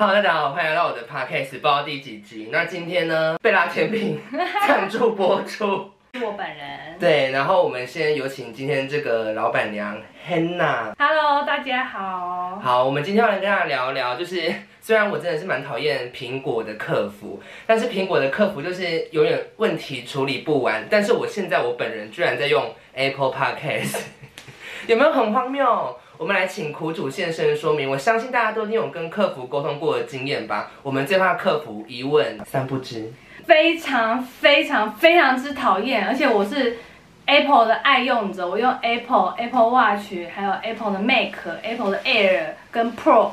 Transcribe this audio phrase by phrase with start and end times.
[0.00, 2.50] Hello，大家好，欢迎来到我的 podcast，不知道第几集。
[2.52, 4.16] 那今天呢，贝拉甜品
[4.64, 6.96] 赞助播出，是我本人。
[7.00, 10.92] 对，然后我们先有请今天这个老板娘 Hannah。
[10.96, 12.60] Hello，大家好。
[12.62, 20.86] 好，我们今天要来跟大家聊聊，就是 虽然我真的是蛮讨厌苹果的客服，但是苹果的客服就是永远问题处理不完。
[20.88, 23.98] 但是我现在我本人居然在用 Apple Podcast，
[24.86, 25.98] 有没有很荒谬？
[26.18, 27.88] 我们来请苦主现身说明。
[27.88, 30.72] 我相信大家都一定有跟客服沟通过的经验吧？
[30.82, 33.12] 我们这怕客服一问三不知，
[33.46, 36.04] 非常非常非常之讨厌。
[36.08, 36.78] 而且我是
[37.26, 43.30] Apple 的爱用者，我用 Apple Apple Watch，还有 Apple 的 Mac、Apple 的 Air 跟 Pro，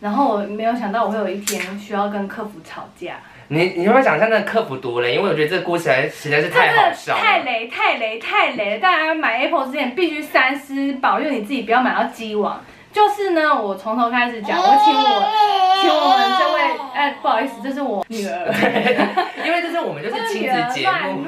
[0.00, 3.20] 然后我没有想到我会有一天需要跟客服吵架。
[3.48, 5.14] 你你会不会想一下那个客服多雷？
[5.14, 7.20] 因为我觉得这个故事还实在是太好笑了。
[7.20, 8.78] 太雷太雷太雷了！
[8.80, 12.60] 大家买 Apple 之前必须三思，保佑你自己不要买到鸡王。
[12.92, 16.62] 就是呢，我从头开始讲，我请我请我们这位，
[16.94, 18.52] 哎，不好意思，这是我女儿。
[19.44, 21.26] 因为这是我们就是亲子节目。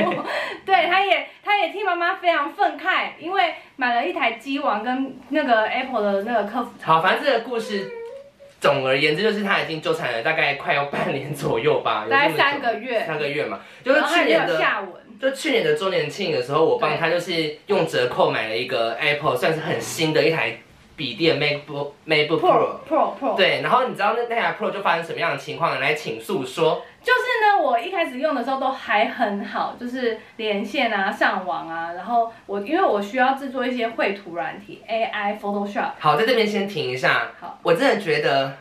[0.64, 6.70] 对，她也她也替妈妈非常愤慨，因为买了一台机王跟那个 Apple 的那个客服。
[6.80, 7.90] 好，反正这个故事。
[8.60, 14.62] 总而言之，就是他已经纠缠了大概快要半年左右吧，大概三个月，三个月嘛，就是去年的，
[15.20, 20.58] 就去年的周年庆的时候，我帮他就是用折扣买了一个 Apple，算是很新的一台。
[21.00, 25.80] 笔电 MacBook MacBook Pro Pro Pro 对，然后你知道那那台 Pro 就发生什么样的情况？
[25.80, 26.82] 来，请诉说。
[27.02, 35.92] 就是呢，我一开始用的时候都还很好，就是连线啊、上网啊，然后我因为我需要制作一些绘图软体，AI Photoshop。
[35.98, 37.28] 好，在这边先停一下。
[37.40, 38.54] 好，我真的觉得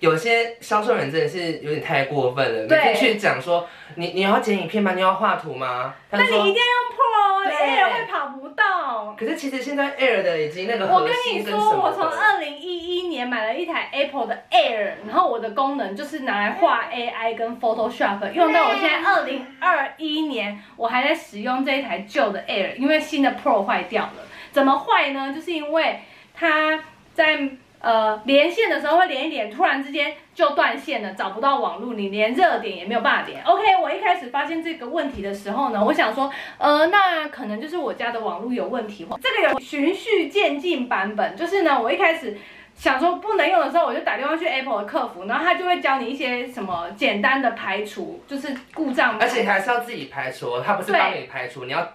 [0.00, 2.66] 有些销售人真的是有点太过分了。
[2.68, 2.78] 对。
[2.78, 4.92] 你可以去讲说，你你要剪影片吗？
[4.94, 5.94] 你要画图吗？
[6.10, 9.16] 那你一定要用 Pro，Air 会跑不动。
[9.16, 10.86] 可是其实现在 Air 的已经那个。
[10.86, 24.26] 我跟你说，我从二零一一年买了一台 Apple 的 Air，然后我的功能就是拿来画 AI 跟 Photoshop，用到我现在二零二一年，我还在使用这一台旧的 Air，因为新的 Pro 坏掉了。
[24.52, 25.32] 怎么坏呢？
[25.34, 26.00] 就是因为
[26.34, 27.48] 它在。
[27.86, 33.40] 呃，连线的时候会连一连，突然之间就断线了，找不到网络，你连热点也没有办法连。
[33.44, 39.06] OK，我一开始发现这个问题的时候呢，我想说，呃，那可能就是我家的网络有问题。
[39.22, 42.36] 这个有循序渐进版本，就是呢，我一开始
[42.74, 51.88] 想说不能用的时候，我就打电话去 Apple 的客服，然后他就会教你一些什么简单的排除，就是故障，而且还是要自己排除，他不是帮你排除，你要。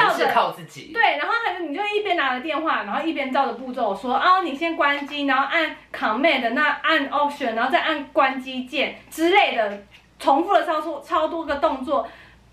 [0.00, 9.84] 照着靠自己，对，然后他就你就一边拿着电话，然后一边照着步骤说啊，你先关机，然后按 Command，那按 Option，然后再按关机键之类的，
[10.18, 12.08] 重复了超多超多个动作，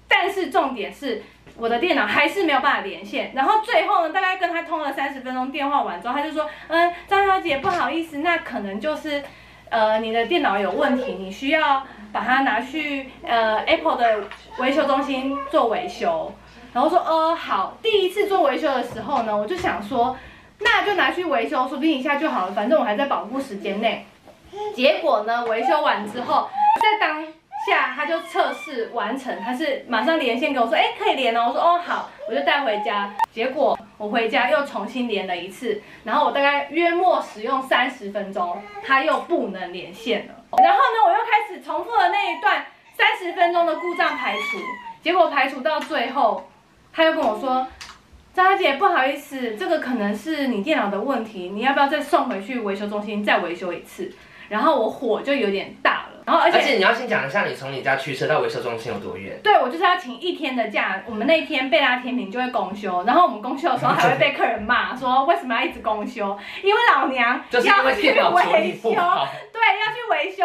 [0.08, 1.24] 但是重点是
[1.58, 9.24] 我的电脑还是没有办法连线，然后最后呢，大概跟他通了三十分钟电话完之后，他就说，嗯，张小姐不好意思，那可能就是
[9.70, 14.24] 呃你的电脑有问题，你需要把它拿去呃 Apple 的
[14.58, 16.34] 维修中心做维修。
[16.72, 20.16] 然后说，呃，好，第一次做维修的时候呢，我就想说，
[20.60, 24.06] 那就拿去维修，说不定一下就好了，反正我还在保护时间内。
[24.76, 26.48] 结果呢，维修完之后，
[26.82, 27.26] 在当
[27.66, 31.48] 下他就测试完成，他是马上连线跟我说，哎，可以连了。
[31.48, 33.14] 我说，哦，好，我就带回家。
[33.34, 40.34] 结果我回家又重新连了一次，然后我大概约莫使用三十分钟，他又不能连线了。
[40.64, 42.66] 然后呢，我又开始重复了那一段
[42.96, 44.58] 三十分钟的故障排除，
[45.02, 46.44] 结果排除到最后。
[47.00, 47.66] 他又跟我说
[48.36, 54.12] ：“张小姐，不好意思，这个可能是你电脑的问题，你要不要再送回去维修中心再维修一次？”
[54.50, 56.22] 然后我火就有点大了。
[56.26, 59.40] 然后而且，而且你要先讲一下，你从你家驱车到维修中心有多远？
[59.42, 61.02] 对，我就是要请一天的假。
[61.06, 66.38] 我们那一天贝拉甜品就会公休，然后我们公休的时候还会被客人骂说为什么要一直公休？
[66.62, 70.44] 因为老娘要去维修，对，要去维修。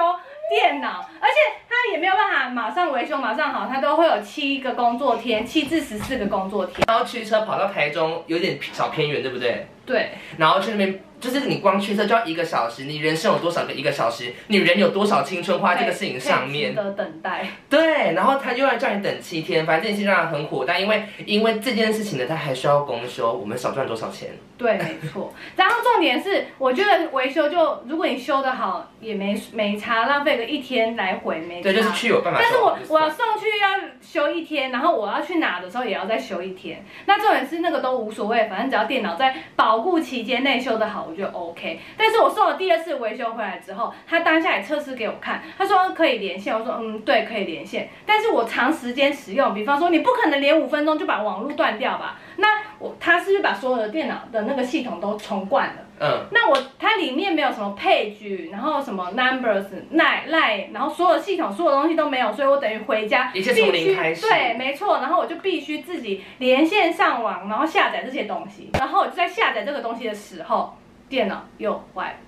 [0.48, 1.36] 电脑，而且
[1.68, 6.84] 他也没有办法马上维修，马上好，他都会有七个工作天，七至十四个工作天。
[6.86, 9.66] 然后驱车跑到台中，有点小偏远，对不对？
[9.86, 10.10] 对。
[10.38, 11.00] 然后去那边。
[11.20, 14.30] 就是你光驱车就要一个小时，你人生有多少个一个小时？
[14.48, 16.74] 女人有多少青春花在这个事情上面？
[16.74, 17.46] 的等待。
[17.70, 20.66] 对，然后他又要叫你等七天，反正这件事让他很火。
[20.66, 24.32] 但因为因为这件事情呢，他还需要公休，我们少赚多少钱？
[24.58, 25.32] 对，没错。
[25.56, 31.62] 然后重点是，我觉得维修就如果你修得好，也没没差，浪费个一天来回没差。
[31.62, 32.40] 对，就是去有办法。
[32.42, 36.84] 但是我我要送去要修一天，然后我要去拿的时候也要再修一天。
[37.06, 41.80] 那重点是那个都无所谓，反正只要电脑在保固期间内修得好，我就 OK。
[41.96, 47.88] 但是我送了第二次维修回来之后，他当下也测试给我看，他说可以连线，我说嗯对，可以连线。
[48.04, 52.18] 但是我长时间使用，比方说你不可能连五分钟就把网络断掉吧？
[52.36, 52.48] 那
[52.78, 55.74] 我他是不是把所有的电脑的那个系统都重灌了？
[56.00, 64.22] 嗯，那我它里面没有什么 page，然后什么 numbers、line、line，然后所有系统所有东西都没有，所以我等于回家一切从零开始。
[64.22, 70.76] 对，没错，然后我就必须自己连线上网，然后下载这些东西，然后我就在下载这个东西的时候，
[71.08, 72.18] 电脑又坏。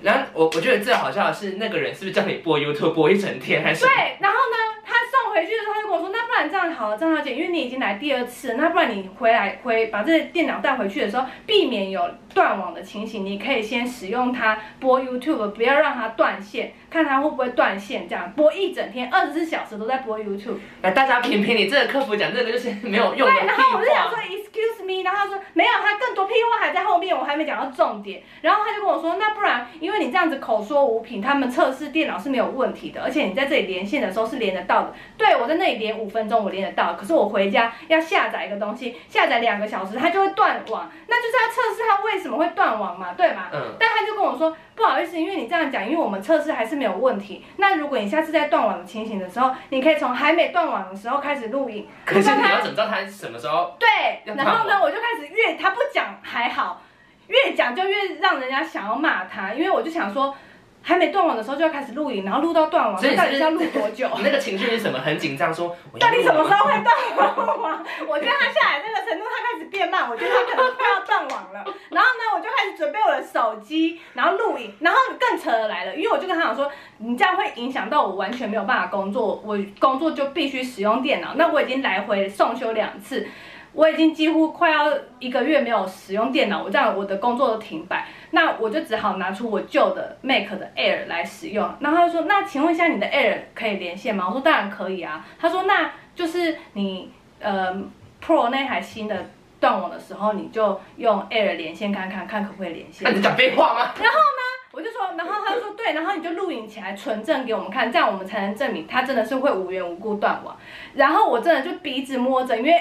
[0.00, 3.84] 然后我我觉得最好笑的是，那个人是不是叫你播 YouTube 播一整天还是？
[3.84, 12.02] 对，然后呢，他送回去的时候，我说，那不然这样好了，张小姐，因为你已经来第二次，那不然你回来回把这电脑带回去的时候，避免有
[12.32, 20.56] 断网的情形，你可以先使用它播 YouTube，不要让它断线，看它会不会断线，这样播一整天，二十四小时都在播 YouTube。
[20.80, 23.34] 来，大家评评你这个客服讲这个就是没有用的。
[23.34, 28.22] 对，然后我就想说，Excuse me，然后他说没有，他更多屁话还在后面，我还没讲到重点。
[28.40, 34.94] 然后他就跟我说，那不然，因为你这样子口说无凭，他们测试电脑是没有问题的，而且你在这里连线的时候是连得到的。
[35.18, 43.48] 对，我在那里连五分钟，我连得到，可是我回家要下载一个东西，下载两个小时，它就会断网，那就是要测试它为什么会断网嘛，对吗？
[43.52, 43.74] 嗯。
[43.78, 47.44] 但他就跟我说，不好意思，因为你这样讲，因为我们测试还是没有问题。
[47.56, 51.88] 那如果你下次在断网的情形的时候，你可以从还没断网的时候开始录影。
[52.04, 53.76] 可是你要怎么知道它什么时候？
[53.78, 53.88] 对，
[54.34, 56.80] 然后呢，我就开始越他不讲还好，
[57.26, 60.34] 越讲就越让人家想要骂他，因为我就想说。
[60.82, 64.08] 还没断网的时候就要开始录影，然后录到断网，那到底是要录多久？
[64.18, 64.98] 你那个情绪是什么？
[64.98, 67.84] 很紧张，说到底什么时候会断网？
[68.08, 71.64] 我觉得他下来那个程度，他开始变慢，我觉得他可能快要断网了。
[71.90, 81.34] 然后呢，我就开始准备我的手机，然后录影，然后更扯的来了，因为我就跟他讲说，你这样会影响到我完全没有办法工作，我工作就必须使用电脑。
[81.36, 83.26] 那我已经来回送修两次。
[83.74, 91.74] 我已经几乎快要一个月没有使用电脑，我这样我的工作都停摆，那我就只好拿出我旧的 Mac 的 Air 来使用。
[91.80, 97.10] 然后他就说：“那请问一下，你的 Air 可以连线吗？”我说：“当然可以啊。”他说：“那就是你
[97.40, 97.74] 呃
[98.22, 99.26] Pro 那台新的
[99.58, 103.94] 断网的时候，你就用 Air 连线看看，看可不可以连线。”那你讲废话吗？
[103.98, 110.54] 然后呢，我就说，然后他就说：“对，然后你就录影起来存证给我们看，这样我们才能证明它真的是会无缘无故断网。”
[110.92, 112.72] 然后我真的就鼻子摸着，因为。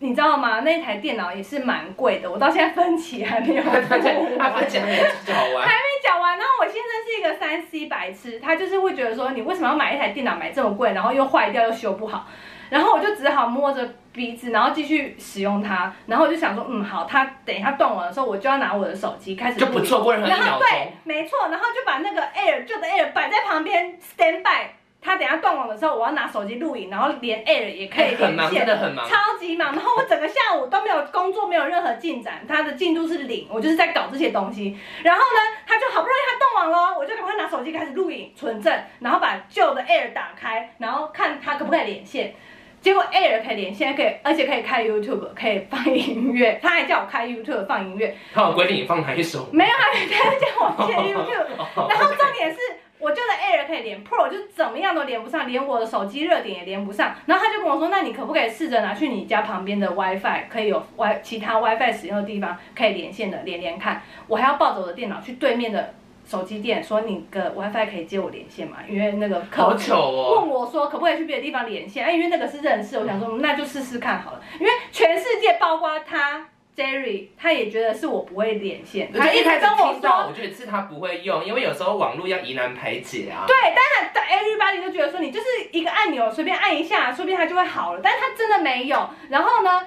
[0.00, 0.60] 你知道吗？
[0.60, 6.36] 那台电脑也是蛮贵的，我到现在分期还没有 付完，还没讲完。
[6.38, 12.26] 然后我先生是一个三 C 白痴，他就是会觉得说，你为什么要买一台电脑买这么贵，然后又坏掉又修不好？
[12.70, 15.92] 然后我就只好摸着鼻子，然后继续使用它。
[16.06, 19.58] 然后我就想说，嗯，好，他等一下断网的时候，我就要拿我的手机开始。
[19.58, 20.46] 就不错过任何一秒钟。
[20.46, 24.70] 然后对，没错，然后就把那个 Air 旧的 Air 摆在旁边 stand by。
[25.02, 29.72] 他等下断网的时候，我要拿手机录影，然后连 Air 也可以连线， 很忙，真的很忙，超级忙。
[29.72, 34.76] 然后我整个下午都没有工作，没有任何进展，他的进度是零，我就是在搞这些东西。
[35.02, 42.34] 然后呢，他就好不容易他断网了，我就赶快拿手机开始录影存证，然后把旧的 Air 打开，然后看他可不可以连线。
[42.82, 46.58] 结果 Air 可以连线，可以而且可以开 YouTube，可以放音乐。
[46.62, 48.16] 他还叫我开 YouTube 放音乐。
[48.34, 49.48] 他有规定你放哪一首？
[49.52, 51.88] 没有，他叫我开 YouTube。
[51.88, 52.58] 然后重点是。
[53.00, 57.14] 我就的 Air 可以连 Pro 就怎么样都连不上，连我的手机热点也连不上。
[57.26, 65.94] 然后他就跟我说：“那你可不可以试着拿去你家旁边的 WiFi，可以有 Wi 其他 WiFi 使用的地方可以连线的，连连看。”我还要抱着我的电脑去对面的
[66.26, 74.42] 手机店，说：“你的 WiFi 可以接我连线吗？”因为那个客服问我说：“可不可以去别的地方连线？”哎，因为那个是认识，我想说那就试试看好了。
[74.60, 76.46] 因为全世界包括他。
[76.80, 83.44] Jerry 他也觉得是我不会连线，他一直跟我说，我觉得是他不会用，因为有时候网络要疑难排解啊。
[83.46, 89.10] 对，但他 everybody 就觉得说你就是一个按钮，随便按一下，说不定它就会好了，但是他真的没有。
[89.28, 89.82] 然后呢，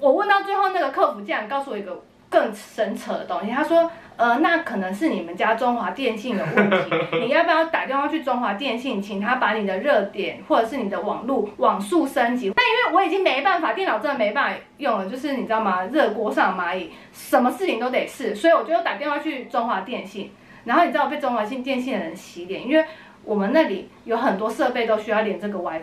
[0.00, 3.90] 我问到最后，那个客服竟然告诉我一个更神扯的东西，他说。
[4.14, 6.76] 呃，那可能是你们家中华电信有问题，
[7.24, 12.52] 你要不要打电话去中华电信，请他把你的热点或者是你的网络网速升级？
[12.54, 15.84] 但因为我已经没办法，电脑真的没办法用了，就是你知道吗？
[15.86, 20.30] 热锅上蚂蚁，什么事情都得试，所以我就打电话去中华电信，
[20.64, 22.84] 然后你知道我被中华信电信的人洗脸，因为
[23.24, 25.80] 我们那里有很多设备都需要连这个 WiFi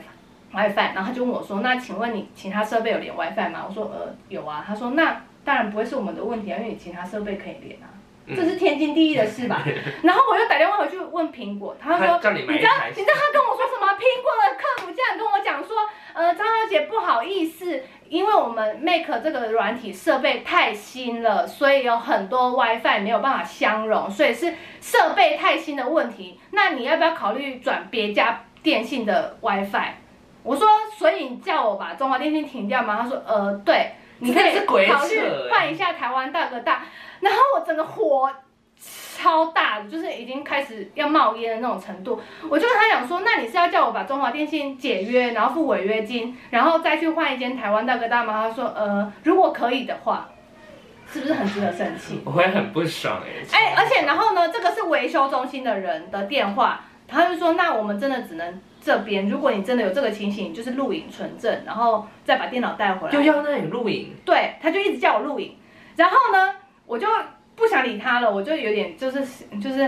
[0.53, 3.65] WiFi，然后他就问我说，那请问你其他设备有连 WiFi 吗？
[3.67, 7.88] 我说呃有啊，他说那当然不会是我们的问题啊，因为你其他设备可以连啊。
[8.36, 9.63] 这是天经地义的事吧？
[10.03, 13.88] 然后我又打电话回去问苹果，他说你，你知道你知道他跟我说什么？
[13.93, 15.75] 苹果的客服竟然跟我讲说，
[16.13, 26.39] 呃，张小姐不好意思，因为我们 Make 这个软体设备太新了，所以有很多 WiFi 没有办法相容，所以是设备太新的问题。
[26.51, 29.93] 那你要不要考虑转别家电信的 WiFi？
[30.43, 33.00] 我说，所以你叫我把中华电信停掉吗？
[33.01, 36.83] 他说，呃，对，你可以考虑换一下台湾大哥大。
[37.19, 38.31] 然后我整个火
[39.17, 42.21] 超大的，就是已经开始要冒烟的那种程度。
[42.49, 48.47] 我就跟他讲说，那你是要叫我把中华电信解约，然后付违约金，然后再去换一间台湾大哥大吗？
[48.47, 50.29] 他说，呃，如果可以的话。
[51.11, 52.21] 是不是很值得生气？
[52.23, 53.57] 我会很不爽哎、欸。
[53.57, 63.13] 哎、欸，而且然后呢，这个是维修中心的人的电话，他就说，那我们真的只能这边，如果你真的有这个情形，就是录影存证，然后再把电脑带回来。
[63.13, 64.13] 就要那里录影？
[64.25, 65.55] 对，他就一直叫我录影，
[65.95, 66.55] 然后呢，
[66.86, 67.07] 我就
[67.55, 69.19] 不想理他了，我就有点就是
[69.62, 69.88] 就是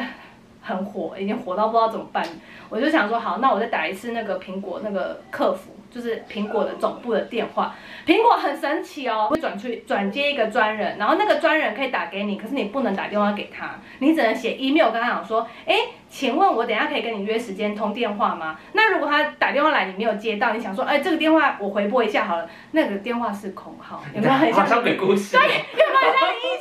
[0.61, 2.25] 很火，已经火到不知道怎么办。
[2.69, 5.75] 我就想说，好，那我再打一次那个苹果那个客服。
[5.91, 7.75] 就是苹果的总部的电话，
[8.05, 15.75] 苹果很神奇哦，会转去转接一个专人，然后那个专人可以打给你，可是你不能打电话给他，你只能写 email 跟他讲说，哎，
[16.09, 18.57] 请问我等下可以跟你约时间通电话吗？
[18.71, 25.35] 那如果他打电话来你没有接到，你想说，哎，这个电话我回拨一下好了，那个电话是空号，有没有很像鬼故事？
[25.35, 26.57] 对，有没有很像灵异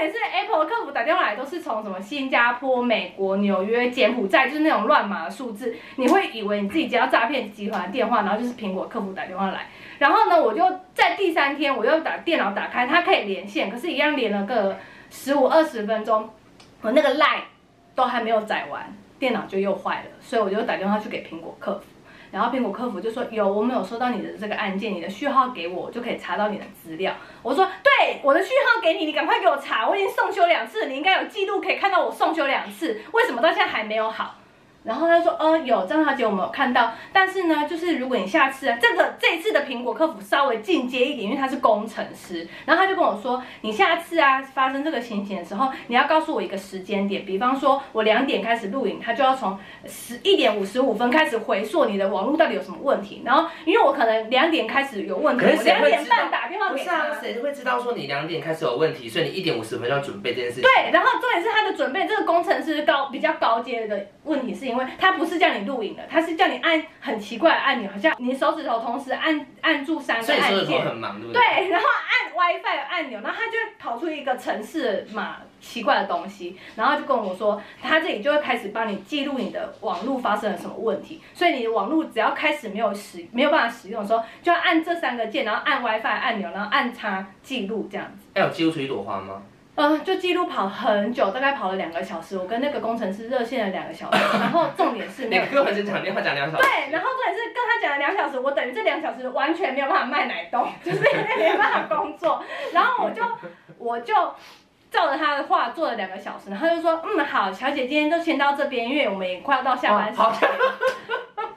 [0.00, 9.66] 每次？Apple 客服打电话来都是从什么新加坡、美国、纽约、柬埔寨，就是那种乱码的数字，你会以为你自己接到诈骗集团电话，然后就是苹果客服打电话来。
[9.98, 10.64] 然后呢，我就
[10.94, 14.74] 在第三天，我又把电脑打开，它可以连线，可是，一样连了个
[15.10, 16.30] 十五二十分钟，
[16.80, 17.42] 我那个 line
[17.94, 21.84] 都还没有载完，电脑就又坏了，所以我就打电话去给苹果客服。
[22.30, 27.12] 然后苹果客服就说有，我们有收到你的这个案件，你的序号给我，我就可以查到你的资料。
[27.42, 34.36] 我说对，我的序号给你，你赶快给我查，我已经送修两次，你应该有记录可以看到我送修两次，为什么到现在还没有好？
[34.82, 60.62] 然后他说，哦，有张小姐，我们有看到，但是呢，就是如果你下次啊，这个这一次的苹果客服稍微进阶一点，因为他是工程师，然后他就跟我说，你下次啊发生这个情形的时候，你要告诉我一个时间点，比方说我两点开始录影，他就要从十一点五十五分开始回溯你的网络到底有什么问题，然后因为我可能两点开始有问题，我两点半打电话给他，不是啊，谁会知道说你两点开始有问题，所以你一点五十分就要准备这件事情？
[60.62, 70.64] 对，然后重点是他的准备，这个工程师高比较高阶的问题是因为他不是叫你录影的，他是叫你按很奇怪的按钮，好像你手指头同时按按住三个按键。
[70.64, 71.42] 所以手很忙，对不对？
[71.42, 88.28] 对，然后按 WiFi 的按钮，然后它就跑出一个城市码奇怪的东西，然后就跟我说，他这里就会开始帮你记录你的网络发生了什么问题，所以你的网络只要开始没有使没有办法使用的时候，就要按这三个键，然后按 WiFi 按钮，然后按它记录这样子。
[88.34, 89.42] 哎，有记录出一朵花吗？
[90.04, 92.36] 就记录跑很久，大概跑了两个小时。
[92.36, 96.62] 我跟那个工程师热线了两个小时，然后重点是那个工程师讲电话讲两小时。
[96.62, 101.00] 对，然后重点是跟他讲了两小时，我等于这两小时完全没有办法卖奶冻，就是
[101.38, 102.42] 没办法工作。
[102.72, 103.22] 然后我就
[103.78, 104.14] 我就
[104.90, 110.50] 照着他的话做了两个小时，然后他就说，嗯，好，小姐今天就先到这边，因为我们也快要到下班时间。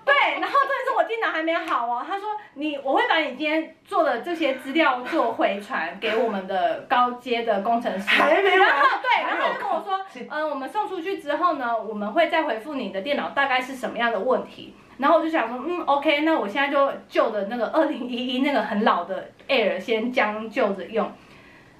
[0.06, 2.04] 对，然后重点是我电脑还没好哦。
[2.08, 8.08] 他说你，我会把你今天做的这些资料做回传给我们的高阶的工程师。
[8.08, 8.64] 还没有。
[8.64, 14.74] 然后对，然后他就跟我说，嗯、呃，我们送出去之后呢，我们会再回复你的电脑大概是什么样的问题。
[14.98, 21.12] 然后我就想说，嗯，OK，那我现在就旧的那个二零一一那个很老的 Air 先将就着用。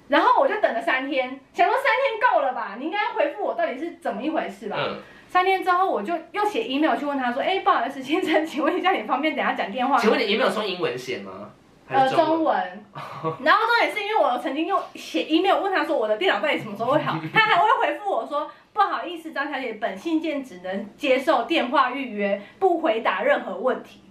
[0.08, 2.76] 然后我就等了三天，想说三天够了吧？
[2.78, 4.76] 你应该回复我到底是怎么一回事吧？
[4.78, 4.98] 嗯
[5.34, 11.50] 三天之后，我就又写 email 去问他说：“哎，不好意思，先生， 请问一下，你方便等下讲电话？”请问你 email 说英文写吗？
[11.88, 12.56] 呃，中文。
[13.42, 24.02] 然后重点是因为我曾经用写 email 问他说：“我的电脑到底什么时候会好？”他还会回复我说：“不好意思，张小姐，本信件只能接受电话预约，不回答任何问题。”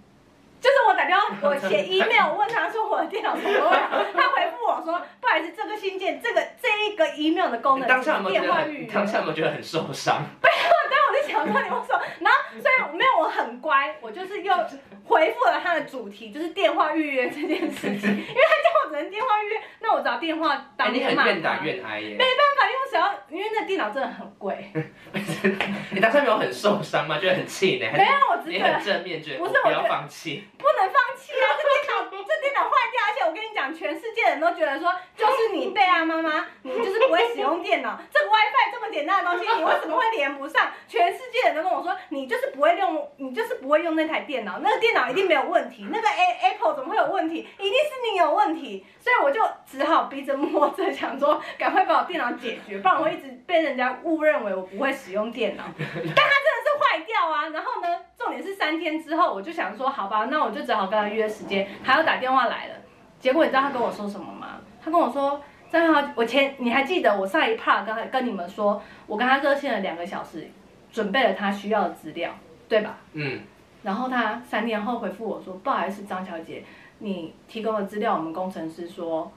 [0.60, 10.22] 就是我打电话，我写 email 问他说我的电脑什么时候会好，他回复我说：“不好意思，这个信件，这个这一个 email 的功能是电话预约。”当下有没有觉得很受伤？
[11.26, 12.02] 想说你为什么？
[12.20, 14.54] 然后所以没有，我很乖，我就是又
[15.04, 21.28] 回复了他的主题，就是电话预约这件事情， 因为他叫我只能电话预约，那我找电话当面骂他。
[21.30, 22.10] 欸、你很愿打愿挨耶。
[22.10, 24.70] 没办法，因为我想要，因为那电脑真的很贵。
[25.90, 27.18] 你当时没有很受伤吗？
[27.18, 27.90] 觉得很气馁？
[27.92, 30.44] 没有，我只是很正面觉得不是我不要放弃。
[30.58, 31.44] 不能放弃啊！
[31.56, 38.00] 这电脑这电脑坏掉，而且我跟你讲，全世界人都觉得说，就是你贝啊妈妈，你就是不会使用电脑。
[38.12, 40.68] 这个 WiFi 这么简单的东西，你为什么会连不上？
[40.86, 45.86] 全世界人都跟我说，你就是不会用，你就是不会用那台电脑，那个电脑一定没有问题。
[45.90, 47.46] 那个 A Apple 怎么会有问题？
[47.58, 48.84] 一定是你有问题。
[49.00, 55.64] 所以我就只好逼着摸着，想说赶快把我电脑解决，不然我会一直被人家误认为我不会使用电脑。
[55.76, 57.48] 但它真的是坏掉啊！
[57.48, 61.68] 然后呢，重点是三天之后，我就想说，好吧，那我就只好跟他约时间。
[61.84, 62.74] 他要打电话来了，
[63.20, 64.60] 结果你知道他跟我说什么吗？
[64.82, 65.40] 他跟我说，
[65.80, 70.48] 正好我前你还记得我上一 part 刚才跟你们说，我跟他热线了两个小时，
[70.92, 72.30] 准备了他需要的资料，
[72.68, 72.96] 对吧？
[73.12, 73.40] 嗯。
[73.82, 76.62] 然后他三天后回复我说，不好意思，张小姐。
[76.98, 79.30] 你提供的资料，我们工程师说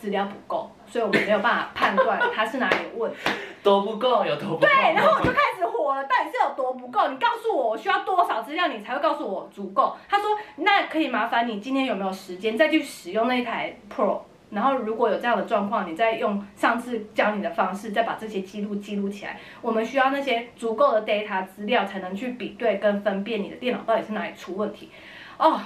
[0.00, 3.18] 资料不够，所以我们没有办法判断他是哪里有问题。
[3.62, 4.60] 多不够，有多不够？
[4.60, 7.06] 对，然后我就开始火了，到底是有多不够？
[7.08, 9.94] 你告诉我，我需要多少资料，你才会告诉我足够？
[10.08, 19.38] 他说，那可以麻烦你今天有没有时间再去使用那台 Pro 然后如果有这样的状况，你再用上次教你的方式，再把这些记录记录起来。
[19.60, 24.90] 我们需要那些足够的 data 资料，才能去比对跟分辨你的电脑到底是哪里出问题。
[25.36, 25.60] 哦，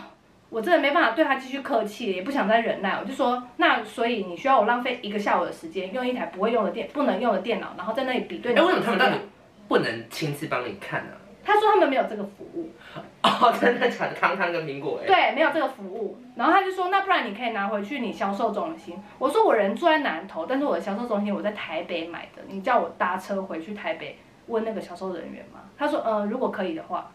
[0.49, 8.55] 我真的没办法对他继续客气，也不想再忍耐，我就说，那所以你需要我浪费一个下午的时间，用一台不会用的电、不能用的电脑，然后在那里比对。
[8.55, 9.19] 哎，为什么他们到底
[9.69, 11.20] 不能亲自帮你看呢、啊？
[11.53, 12.71] 他说他们没有这个服务。
[13.23, 14.15] 哦，真的假的？
[14.15, 15.07] 康康跟苹果哎。
[15.07, 16.17] 对，没有这个服务。
[16.37, 18.97] 然后他就说，那不然你可以拿回去你销售中心。
[19.19, 25.61] 我说我人住在南投，但是我的销售中心我在台北买的，你叫我搭车回去台北问那个销售人员吗？
[25.77, 27.11] 他说，嗯、呃，如果可以的话。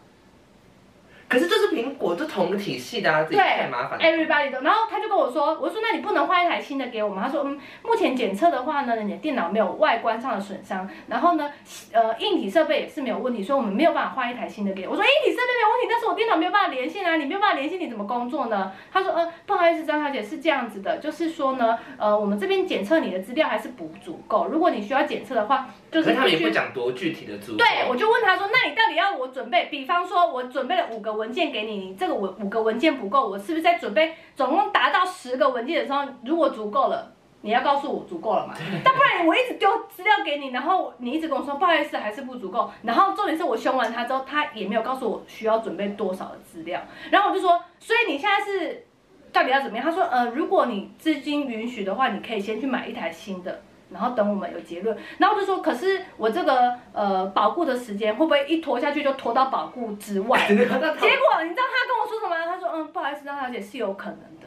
[1.28, 4.04] 可是这是苹果，这同个体系的啊，这太麻烦了。
[4.04, 7.22] Everybody 都，然后他就跟我说，我说那你不能换一台新的给我吗？
[7.24, 11.50] 他说，嗯，目前检测的话呢，你的电脑没有外观上的损伤，然后呢，
[11.92, 14.92] 呃，硬体设备也是没有问题，所以我们没有办法换一台新的给我。
[14.92, 18.72] 我说硬体设备没有问题，但是我电脑没有办法连线啊，你没有办法连线，你怎么工作呢？
[18.92, 27.58] 他说，呃，不好意思，张小姐是这样子的，就是说呢，呃，我们这边检测你的资料还是不足够，如果你需要检测的话，就是他们也不讲多具体的足够。
[27.58, 29.64] 对，我就问他说，那你到底要我准备？
[29.70, 37.10] 比方说，我准备了五个文件给你，你这个五五个文件不够，我是不是在准备总共达到十个文件的时候，如果足够了，
[37.40, 38.54] 你要告诉我足够了嘛？
[38.84, 42.70] 但不然我一直丢资料给你，然后你一直跟我说不好意思，还是不足够。
[42.82, 46.78] 然后重点是我凶完他之后，他也没有告诉我需要准备多少的资料。
[47.10, 48.86] 然后我就说，所以你现在是
[49.32, 49.86] 到底要怎么样？
[49.86, 53.62] 他说，呃，如果你资金允许的话，你可以先去买一台新的。
[53.90, 60.38] 然后等我们有结论，然后我就说，可是我这个呃保固的时间会不会一拖下去就拖到保固之外？
[60.48, 62.36] 结果你知道他跟我说什么？
[62.44, 64.46] 他说，嗯，不好意思，张小姐是有可能的。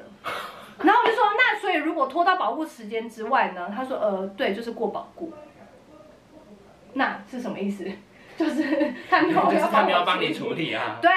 [0.83, 3.71] 然后我就说，那所以如果拖到保护时间之外呢？
[3.73, 5.31] 他说，呃，对，就是过保固。
[6.93, 7.85] 那是什么意思？
[8.37, 10.97] 就是他没有要他没有帮你处理啊？
[11.01, 11.09] 对，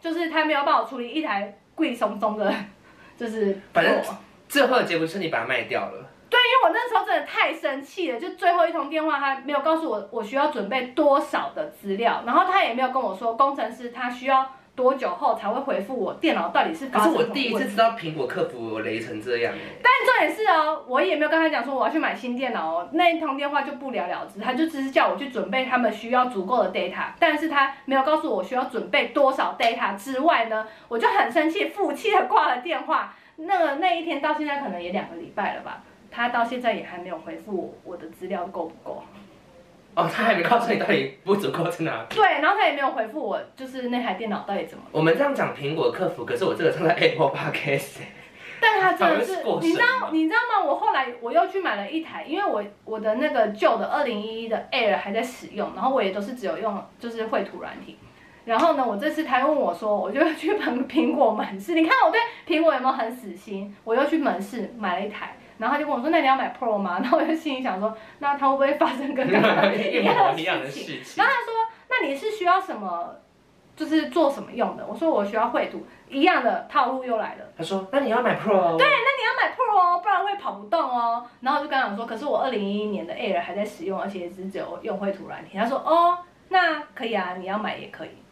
[0.00, 2.52] 就是他没有帮我处理一台贵松松的，
[3.16, 4.00] 就是反正
[4.48, 6.07] 最后的结果是你把它卖掉了。
[6.30, 17.18] 对，因为我那时候真的太生气了，就最后一通电话，他没有告诉我我需要准备多少的资料，然后他也没有跟我说工程师他需要多久后才会回复我电脑到底是发生什么。
[17.18, 19.52] 可是我第一次知道苹果客服雷成这样。
[19.82, 33.14] 但重点是哦，我也没有跟他讲说我要去买新电脑哦，那一通电话就不了了之，他就只是叫我去准备他们需要足够的 data，但是他没有告诉我需要准备多少 data 之外呢，我就很生气，负气的挂了电话。
[33.40, 35.80] 那个那一天到现在可能也两个礼拜了吧。
[36.10, 39.02] 他到现在也还没有回复我，我的资料够不够？
[39.94, 42.06] 哦，他还没告诉你到底不足够在哪？
[42.08, 44.84] 对，然后他也没有回复我，就是那台电脑到底怎么？
[44.92, 47.98] 我们这样讲苹果客服，可是我这个正在 Apple Podcast。
[48.60, 50.64] 但他真的是，你知道你知道吗？
[50.68, 57.98] 我后来我又去买了一台，因为我我的那个旧的二零一一的 Air 还在使用，然后我也都是只有用就是绘图软体。
[58.44, 63.74] 然后呢，我这次他问我说，我就去苹 苹果门市，你看我对苹果有没有很死心？
[63.84, 65.36] 我又去门市买了一台。
[65.58, 71.52] 然后他就跟我说：“那你要买 Pro 吗？” 然后我就心里想说：“那他会不会发生跟刚刚 一样的事情？”然后他说
[71.90, 73.14] ：“那你是需要什么？
[73.76, 77.44] 就是做什么用的？”我说：“我需要绘图。”一样的套路又来了。
[77.56, 81.26] 他说：“那你要买 Pro。”对，那你要买 Pro 哦，不然会跑不动哦。
[81.40, 86.18] 然后我就跟他讲说：“可是我二零一一年的 Air 还在使用，而且也只有用绘图软体。”他说：“哦，
[86.48, 88.10] 那可以啊，你要买也可以。”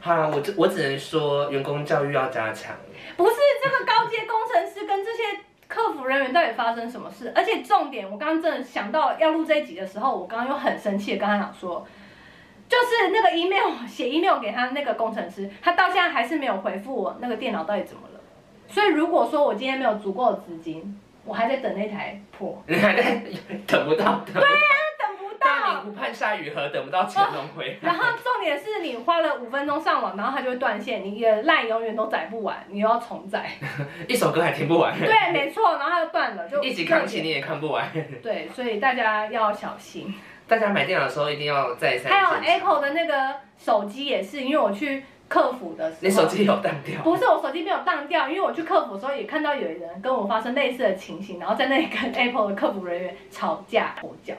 [0.00, 2.74] 好啊，我只我只能说，员工教育要加强。
[3.16, 5.22] 不是这个高阶工程师跟这些。
[5.68, 7.32] 客服人员到底发生什么事？
[7.34, 11.84] 而且重点，我刚刚真的想到要录这一集的时候，我刚刚又很生气的跟他讲说，
[12.68, 18.20] 就是那个 email 写 email 给他那个工程师，他到现在还是没有回复我那个电脑到底怎么了。
[18.68, 23.22] 所以如果说我今天没有足够的资金，我还在等那台破， 你还在
[23.66, 24.20] 等不到？
[24.32, 24.85] 对呀、啊。
[25.46, 27.74] 当你不盼下雨荷，等不到乾隆回来。
[27.80, 33.46] 然后重点是你花了五分钟上网，然后它就会断线，你的 LINE 永远都载不完，你又要重载。
[34.08, 34.98] 一首歌还听不完。
[34.98, 37.88] 对，没错，然后它就断了，就一集康熙你也看不完。
[38.22, 40.14] 对，所以大家要小心。
[40.48, 42.12] 大家买电脑的时候一定要再三。
[42.12, 47.02] 还有 Apple 的那个手机也是，因为我去客服的时候，你手机有当掉？
[47.02, 54.34] 不是，我手机没有当掉，因为我去客服的时候也看到有人跟我发生类似的情形，然后在那里跟 Apple 的客服人员吵架吼叫。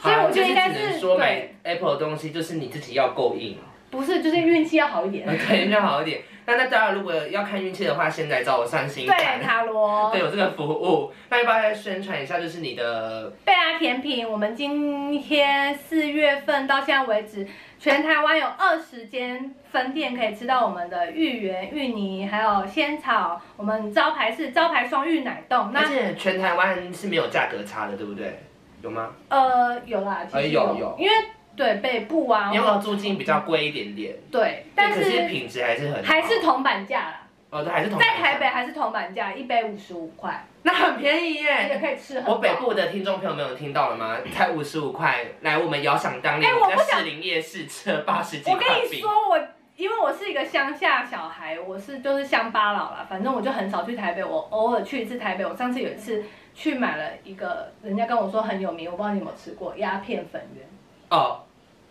[0.00, 3.58] 所以我觉得应该是说买 Apple 的东西，就是你自己要够硬。
[3.90, 5.26] 不是，就是运气要好一点。
[5.26, 6.22] 对，运气要好一点。
[6.46, 9.16] 那那当然，如果要看运气的话，现在找我算星盘。
[9.16, 10.10] 对，塔罗。
[10.14, 11.12] 对，有这个服务。
[11.28, 12.38] 那要不要再宣传一下？
[12.38, 17.46] 就是你的贝拉甜品，我们今天四月份到现在为止，
[17.80, 23.40] 全台湾有二十间分店可以吃到我们的芋圆、芋泥，还有仙草。
[23.56, 25.72] 我们招牌是招牌双芋奶冻。
[25.74, 28.38] 而且全台湾是没有价格差的，对不对？
[28.82, 29.10] 有吗？
[29.28, 31.12] 呃，有啦，其实有，有有，因为
[31.56, 34.14] 对北部啊，因为租金比较贵一点点。
[34.30, 37.26] 对，但是品质还是很，还是铜板价啦。
[37.50, 38.14] 哦，对，还是铜板价。
[38.14, 42.34] 在台北还是铜板价，一杯五十五块，那很便宜耶，也可以吃很饱。
[42.34, 44.16] 我北部的听众朋友们有听到了吗？
[44.32, 48.52] 才五十五块，来，我们遥想当年，哎我们在我不想士林夜市吃了八十几块。
[48.54, 49.38] 我跟你说，我
[49.76, 55.44] 因为我是一个乡下小孩，我是就是乡巴佬啦，反正我就很少去台北，我偶尔去一次台北。
[55.44, 56.22] 我上次有一次
[56.54, 60.66] 去买了一个，人家跟我说很有名，我不知道你有没有吃过鸦片粉圆。
[61.10, 61.40] 哦，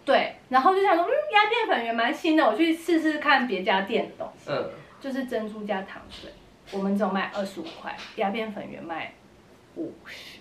[0.05, 4.49] 对，然后就想说，嗯，鸦片粉圆蛮新的，我去试试看别家店的东西。
[4.51, 4.69] 嗯，
[4.99, 6.31] 就是珍珠加糖水，
[6.71, 9.13] 我们只有卖二十五块，鸦片粉圆卖
[9.75, 10.39] 五十。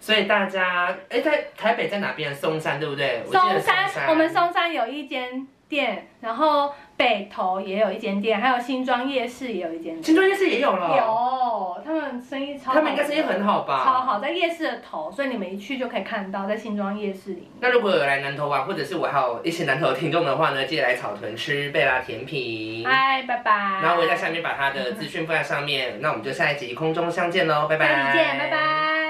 [0.00, 2.34] 所以大家，哎，在台北在哪边？
[2.34, 3.22] 松山对不对？
[3.24, 10.02] 松山，我们松山有一间店，然后北投也有一间店，还有新庄夜市也有一间店。
[10.02, 10.94] 新庄夜市也有了。
[10.94, 12.74] 有，他们生意超好。
[12.74, 13.82] 他们应该生意很好吧？
[13.82, 17.50] 超好，在夜市的头，所以你们一去就可以看到，在新庄夜市里面。
[17.60, 22.86] 那如果有来南投玩，或者是我还有一些南投的听众的话呢，记得来草屯吃贝拉甜品。
[22.86, 23.50] 嗨，拜拜。
[23.82, 27.88] 然后我会在下面把他的资讯放在上面，那我们就下一集空中相见喽，拜拜。
[27.88, 29.01] 下集见，拜拜。